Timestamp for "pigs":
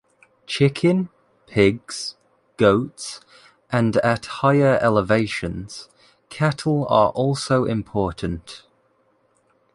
1.45-2.15